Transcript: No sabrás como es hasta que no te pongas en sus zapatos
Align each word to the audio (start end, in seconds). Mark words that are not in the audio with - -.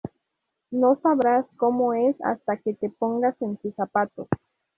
No 0.71 0.95
sabrás 0.99 1.45
como 1.57 1.93
es 1.93 2.15
hasta 2.23 2.57
que 2.57 2.71
no 2.71 2.77
te 2.77 2.89
pongas 2.89 3.39
en 3.39 3.59
sus 3.61 3.75
zapatos 3.75 4.27